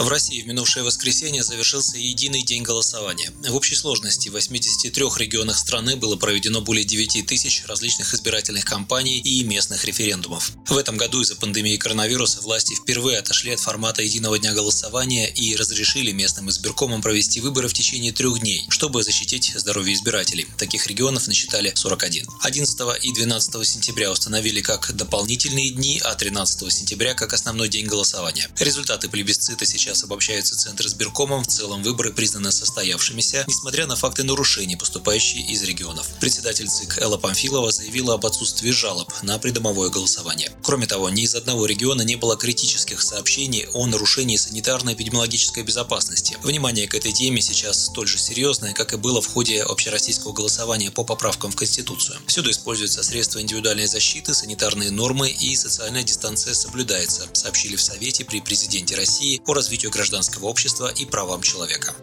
[0.00, 3.30] В России в минувшее воскресенье завершился единый день голосования.
[3.46, 9.18] В общей сложности в 83 регионах страны было проведено более 9 тысяч различных избирательных кампаний
[9.18, 10.52] и местных референдумов.
[10.66, 15.54] В этом году из-за пандемии коронавируса власти впервые отошли от формата единого дня голосования и
[15.54, 20.46] разрешили местным избиркомам провести выборы в течение трех дней, чтобы защитить здоровье избирателей.
[20.56, 22.26] Таких регионов насчитали 41.
[22.40, 28.48] 11 и 12 сентября установили как дополнительные дни, а 13 сентября как основной день голосования.
[28.58, 34.22] Результаты плебисцита сейчас сейчас обобщаются Центр избиркомом, в целом выборы признаны состоявшимися, несмотря на факты
[34.22, 36.06] нарушений, поступающие из регионов.
[36.20, 40.52] Председатель ЦИК Элла Памфилова заявила об отсутствии жалоб на придомовое голосование.
[40.62, 46.36] Кроме того, ни из одного региона не было критических сообщений о нарушении санитарно-эпидемиологической безопасности.
[46.44, 50.92] Внимание к этой теме сейчас столь же серьезное, как и было в ходе общероссийского голосования
[50.92, 52.16] по поправкам в Конституцию.
[52.28, 58.40] Всюду используются средства индивидуальной защиты, санитарные нормы и социальная дистанция соблюдается, сообщили в Совете при
[58.40, 61.94] президенте России по развитию развитию гражданского общества и правам человека.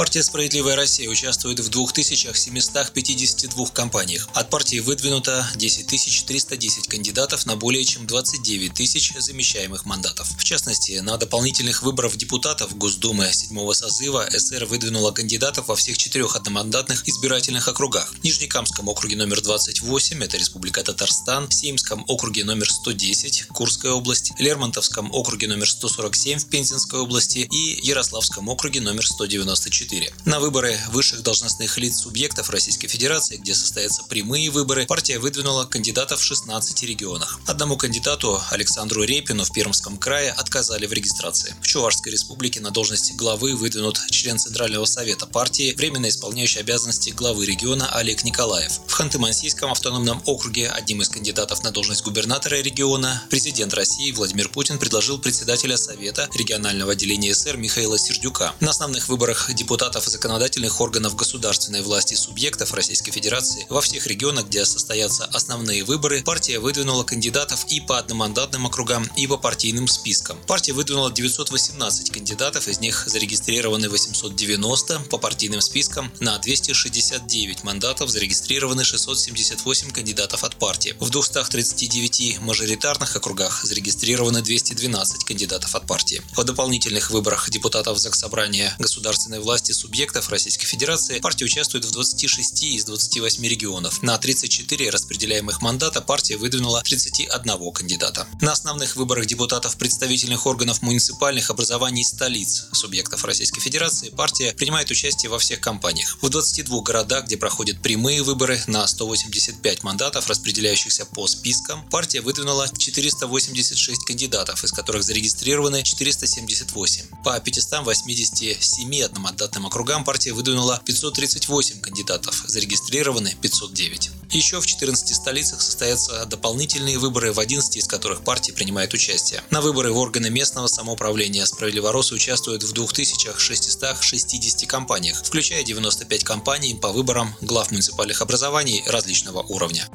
[0.00, 4.30] Партия «Справедливая Россия» участвует в 2752 компаниях.
[4.32, 5.86] От партии выдвинуто 10
[6.26, 10.26] 310 кандидатов на более чем 29 тысяч замещаемых мандатов.
[10.38, 16.34] В частности, на дополнительных выборах депутатов Госдумы 7 созыва СР выдвинула кандидатов во всех четырех
[16.34, 18.14] одномандатных избирательных округах.
[18.14, 24.32] В Нижнекамском округе номер 28, это Республика Татарстан, в Сеймском округе номер 110, Курская область,
[24.38, 29.89] Лермонтовском округе номер 147 в Пензенской области и Ярославском округе номер 194.
[29.90, 30.12] 4.
[30.24, 36.20] На выборы высших должностных лиц субъектов Российской Федерации, где состоятся прямые выборы, партия выдвинула кандидатов
[36.20, 37.40] в 16 регионах.
[37.48, 41.56] Одному кандидату, Александру Репину в Пермском крае, отказали в регистрации.
[41.60, 47.44] В Чувашской республике на должности главы выдвинут член Центрального совета партии, временно исполняющий обязанности главы
[47.44, 48.78] региона Олег Николаев.
[48.86, 54.78] В Ханты-Мансийском автономном округе одним из кандидатов на должность губернатора региона президент России Владимир Путин
[54.78, 58.54] предложил председателя Совета регионального отделения СР Михаила Сердюка.
[58.60, 64.46] На основных выборах депутат депутатов законодательных органов государственной власти субъектов Российской Федерации во всех регионах,
[64.46, 70.38] где состоятся основные выборы, партия выдвинула кандидатов и по одномандатным округам, и по партийным спискам.
[70.48, 78.82] Партия выдвинула 918 кандидатов, из них зарегистрированы 890 по партийным спискам, на 269 мандатов зарегистрированы
[78.82, 80.96] 678 кандидатов от партии.
[80.98, 86.20] В 239 мажоритарных округах зарегистрированы 212 кандидатов от партии.
[86.32, 92.62] В дополнительных выборах депутатов Заксобрания государственной власти власти субъектов Российской Федерации партия участвует в 26
[92.62, 94.02] из 28 регионов.
[94.02, 98.26] На 34 распределяемых мандата партия выдвинула 31 кандидата.
[98.40, 105.28] На основных выборах депутатов представительных органов муниципальных образований столиц субъектов Российской Федерации партия принимает участие
[105.28, 106.16] во всех кампаниях.
[106.22, 112.66] В 22 городах, где проходят прямые выборы на 185 мандатов, распределяющихся по спискам, партия выдвинула
[112.66, 117.04] 486 кандидатов, из которых зарегистрированы 478.
[117.24, 124.10] По 587 одномандатным мажоритарным округам партия выдвинула 538 кандидатов, зарегистрированы 509.
[124.30, 129.42] Еще в 14 столицах состоятся дополнительные выборы, в 11 из которых партия принимает участие.
[129.50, 136.92] На выборы в органы местного самоуправления справедливоросы участвуют в 2660 компаниях, включая 95 компаний по
[136.92, 139.88] выборам глав муниципальных образований различного уровня.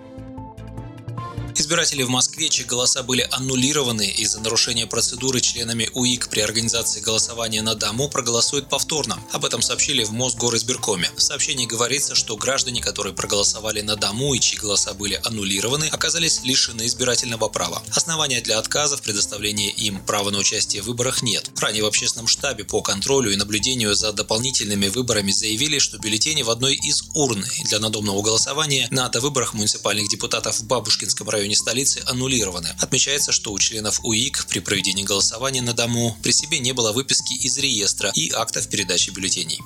[1.58, 7.62] Избиратели в Москве, чьи голоса были аннулированы из-за нарушения процедуры членами УИК при организации голосования
[7.62, 9.18] на дому, проголосуют повторно.
[9.32, 11.10] Об этом сообщили в Мосгоризбиркоме.
[11.16, 16.44] В сообщении говорится, что граждане, которые проголосовали на дому и чьи голоса были аннулированы, оказались
[16.44, 17.82] лишены избирательного права.
[17.96, 21.50] Основания для отказа в предоставлении им права на участие в выборах нет.
[21.58, 26.50] Ранее в общественном штабе по контролю и наблюдению за дополнительными выборами заявили, что бюллетени в
[26.50, 32.02] одной из урн для надомного голосования на выборах муниципальных депутатов в Бабушкинском районе районе столицы
[32.08, 32.70] аннулированы.
[32.82, 37.34] Отмечается, что у членов УИК при проведении голосования на дому при себе не было выписки
[37.34, 39.60] из реестра и актов передачи бюллетеней.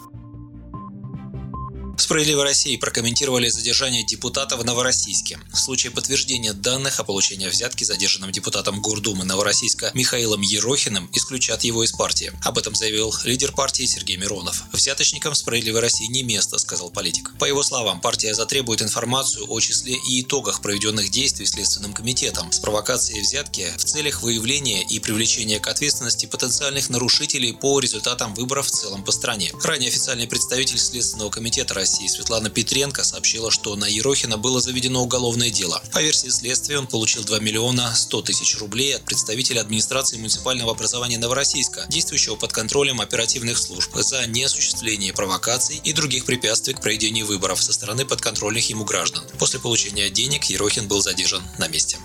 [2.10, 5.40] «Справедливой России» прокомментировали задержание депутата в Новороссийске.
[5.54, 11.84] В случае подтверждения данных о получении взятки задержанным депутатом Гордумы Новороссийска Михаилом Ерохиным исключат его
[11.84, 12.32] из партии.
[12.44, 14.64] Об этом заявил лидер партии Сергей Миронов.
[14.74, 17.32] «Взяточникам «Справедливой России» не место»,— сказал политик.
[17.38, 22.58] По его словам, партия затребует информацию о числе и итогах проведенных действий Следственным комитетом с
[22.58, 28.72] провокацией взятки в целях выявления и привлечения к ответственности потенциальных нарушителей по результатам выборов в
[28.72, 29.52] целом по стране.
[29.64, 35.04] Ранее официальный представитель Следственного комитета России России Светлана Петренко сообщила, что на Ерохина было заведено
[35.04, 35.84] уголовное дело.
[35.92, 41.18] По версии следствия он получил 2 миллиона 100 тысяч рублей от представителя администрации муниципального образования
[41.18, 47.62] Новороссийска, действующего под контролем оперативных служб, за неосуществление провокаций и других препятствий к проведению выборов
[47.62, 49.26] со стороны подконтрольных ему граждан.
[49.38, 51.98] После получения денег Ерохин был задержан на месте.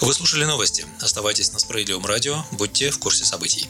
[0.00, 0.86] Вы слушали новости.
[1.00, 3.68] Оставайтесь на Справедливом радио, будьте в курсе событий.